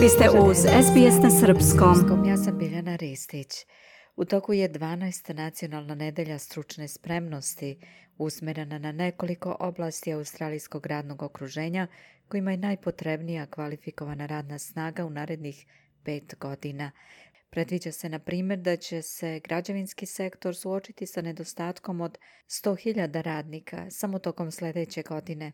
[0.00, 2.24] Vi ste uz SBS na Srpskom.
[2.24, 3.48] Ja sam Biljana Ristić.
[4.16, 5.32] U toku je 12.
[5.32, 7.80] nacionalna nedelja stručne spremnosti
[8.18, 11.86] usmerena na nekoliko oblasti australijskog radnog okruženja
[12.28, 15.66] kojima je najpotrebnija kvalifikovana radna snaga u narednih
[16.04, 16.90] pet godina.
[17.50, 23.86] Predviđa se, na primjer, da će se građevinski sektor suočiti sa nedostatkom od 100.000 radnika
[23.90, 25.52] samo tokom sljedeće godine.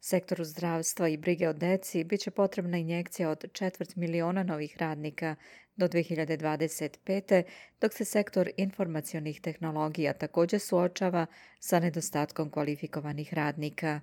[0.00, 5.36] Sektoru zdravstva i brige o deci bit će potrebna injekcija od četvrt miliona novih radnika
[5.76, 7.42] do 2025.
[7.80, 11.26] dok se sektor informacionih tehnologija također suočava
[11.60, 14.00] sa nedostatkom kvalifikovanih radnika.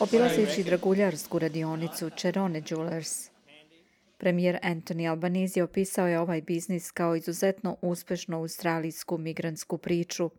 [0.00, 3.29] Obilazeći draguljarsku radionicu Čerone Jewelers,
[4.20, 10.30] Premijer Anthony Albanese opisao je ovaj biznis kao izuzetno uspešnu australijsku migrantsku priču.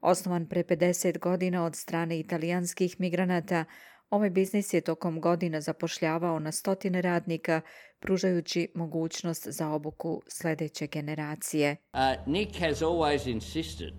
[0.00, 3.64] Osnovan pre 50 godina od strane italijanskih migranata,
[4.10, 7.60] ovaj biznis je tokom godina zapošljavao na stotine radnika,
[8.00, 11.76] pružajući mogućnost za obuku sljedeće generacije.
[11.92, 13.92] Uh, Nick has always insisted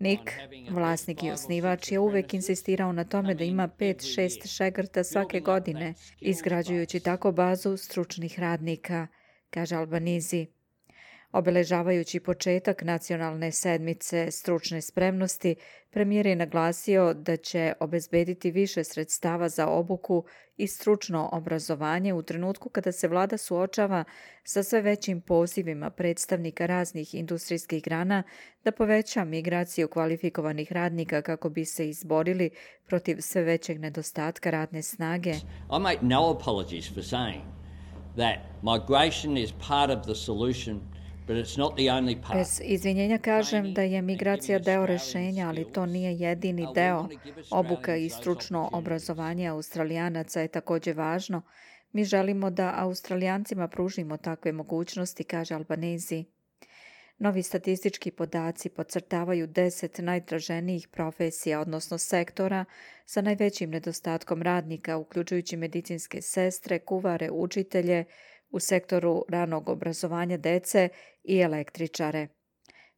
[0.00, 0.22] Nick,
[0.70, 7.00] vlasnik i osnivač, je uvek insistirao na tome da ima 5-6 šegrta svake godine, izgrađujući
[7.00, 9.06] tako bazu stručnih radnika,
[9.50, 10.46] kaže Albanizi.
[11.32, 15.54] Obeležavajući početak nacionalne sedmice stručne spremnosti,
[15.90, 20.24] premijer je naglasio da će obezbediti više sredstava za obuku
[20.56, 24.04] i stručno obrazovanje u trenutku kada se vlada suočava
[24.44, 28.22] sa sve većim pozivima predstavnika raznih industrijskih grana
[28.64, 32.50] da poveća migraciju kvalifikovanih radnika kako bi se izborili
[32.86, 35.30] protiv sve većeg nedostatka radne snage.
[35.76, 37.42] I make no apologies for saying
[38.16, 40.80] that migration is part of the solution
[41.26, 47.08] Bez izvinjenja kažem da je migracija deo rešenja, ali to nije jedini deo.
[47.50, 51.42] Obuka i stručno obrazovanje australijanaca je također važno.
[51.92, 56.24] Mi želimo da australijancima pružimo takve mogućnosti, kaže Albanezi.
[57.18, 62.64] Novi statistički podaci podcrtavaju deset najtraženijih profesija, odnosno sektora,
[63.06, 68.04] sa najvećim nedostatkom radnika, uključujući medicinske sestre, kuvare, učitelje,
[68.50, 70.88] u sektoru ranog obrazovanja dece
[71.24, 72.28] i električare.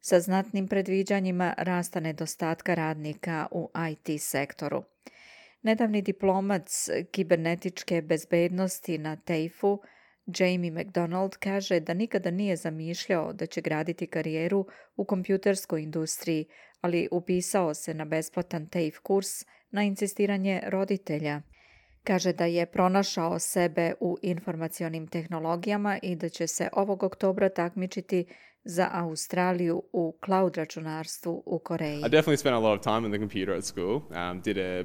[0.01, 4.83] Sa znatnim predviđanjima rasta nedostatka radnika u IT sektoru.
[5.63, 9.83] Nedavni diplomac kibernetičke bezbednosti na TAFE-u
[10.27, 16.47] Jamie McDonald kaže da nikada nije zamišljao da će graditi karijeru u kompjuterskoj industriji,
[16.81, 19.29] ali upisao se na besplatan TAFE kurs
[19.71, 21.43] na insistiranje roditelja.
[22.05, 28.25] Kaže da je pronašao sebe u informacionim tehnologijama i da će se ovog oktobra takmičiti
[28.65, 32.01] za Australiju u cloud računarstvu u Koreji.
[32.01, 33.95] I definitely spent a lot of time in the computer at school.
[33.95, 34.85] Um, did a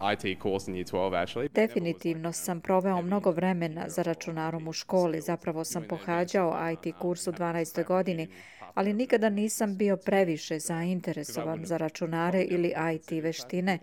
[0.00, 1.48] IT course in year 12 actually.
[1.48, 5.20] Definitivno sam proveo mnogo vremena za računarom u školi.
[5.20, 7.84] Zapravo sam pohađao IT kurs u 12.
[7.84, 8.28] godini,
[8.74, 13.78] ali nikada nisam bio previše zainteresovan za računare ili IT veštine.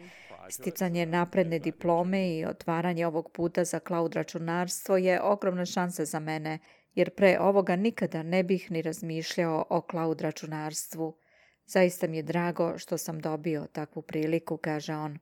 [0.50, 6.60] Sticanje napredne diplome i otvaranje ovog puta za cloud računarstvo je ogromna šansa za mene,
[6.96, 11.18] jer pre ovoga nikada ne bih ni razmišljao o cloud računarstvu.
[11.66, 15.18] Zaista mi je drago što sam dobio takvu priliku, kaže on.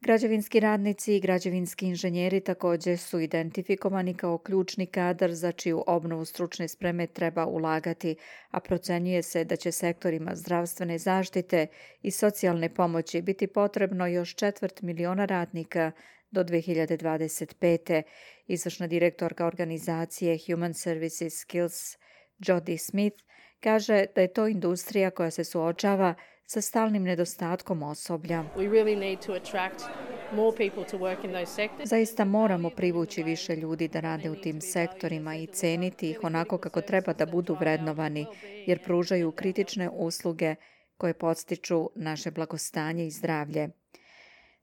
[0.00, 6.68] Građevinski radnici i građevinski inženjeri također su identifikovani kao ključni kadar za čiju obnovu stručne
[6.68, 8.16] spreme treba ulagati,
[8.50, 11.66] a procenjuje se da će sektorima zdravstvene zaštite
[12.02, 15.92] i socijalne pomoći biti potrebno još četvrt miliona radnika
[16.30, 18.02] do 2025.
[18.46, 21.96] Izvršna direktorka organizacije Human Services Skills
[22.38, 23.24] Jody Smith
[23.60, 26.14] kaže da je to industrija koja se suočava
[26.46, 28.44] sa stalnim nedostatkom osoblja.
[31.84, 36.80] Zaista moramo privući više ljudi da rade u tim sektorima i ceniti ih onako kako
[36.80, 38.26] treba da budu vrednovani,
[38.66, 40.54] jer pružaju kritične usluge
[40.96, 43.68] koje podstiču naše blagostanje i zdravlje.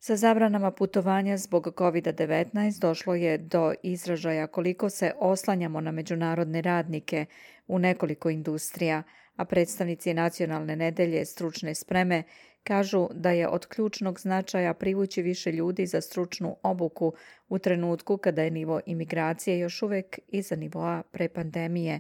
[0.05, 7.25] Sa zabranama putovanja zbog COVID-19 došlo je do izražaja koliko se oslanjamo na međunarodne radnike
[7.67, 9.03] u nekoliko industrija,
[9.35, 12.23] a predstavnici nacionalne nedelje stručne spreme
[12.63, 17.13] kažu da je od ključnog značaja privući više ljudi za stručnu obuku
[17.49, 21.99] u trenutku kada je nivo imigracije još uvek iza nivoa pre pandemije.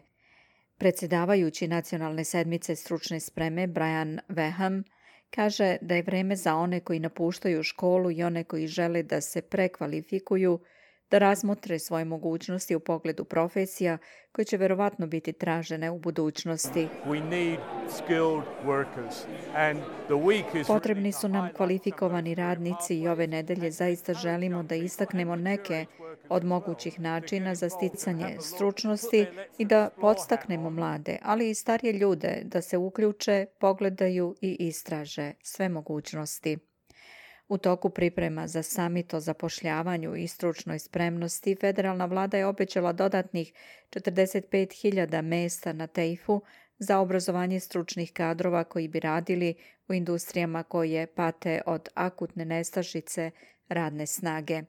[0.77, 4.83] Predsjedavajući nacionalne sedmice stručne spreme Brian Veham
[5.35, 9.41] kaže da je vreme za one koji napuštaju školu i one koji žele da se
[9.41, 10.59] prekvalifikuju
[11.13, 13.97] da razmotre svoje mogućnosti u pogledu profesija
[14.31, 16.87] koje će verovatno biti tražene u budućnosti.
[20.67, 25.85] Potrebni su nam kvalifikovani radnici i ove nedelje zaista želimo da istaknemo neke
[26.29, 29.25] od mogućih načina za sticanje stručnosti
[29.57, 35.69] i da podstaknemo mlade, ali i starije ljude da se uključe, pogledaju i istraže sve
[35.69, 36.72] mogućnosti.
[37.53, 43.53] U toku priprema za samit o zapošljavanju i stručnoj spremnosti, federalna vlada je obećala dodatnih
[43.89, 46.41] 45.000 mesta na tejfu
[46.77, 49.53] za obrazovanje stručnih kadrova koji bi radili
[49.87, 53.31] u industrijama koje pate od akutne nestašice
[53.69, 54.61] radne snage.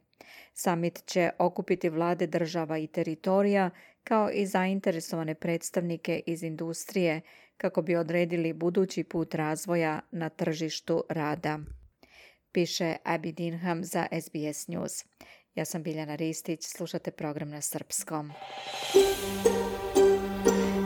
[0.55, 3.71] Samit će okupiti vlade država i teritorija
[4.03, 7.21] kao i zainteresovane predstavnike iz industrije
[7.57, 11.59] kako bi odredili budući put razvoja na tržištu rada.
[12.55, 15.05] Piše Abby Dinham za SBS News.
[15.55, 18.33] Ja sam Biljana Ristić, slušate program na srpskom.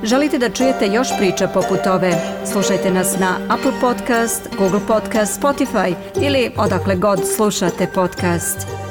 [0.04, 2.12] Želite da čujete još priča poput ove?
[2.52, 8.87] Slušajte nas na Apple Podcast, Google Podcast, Spotify ili odakle god slušate podcast.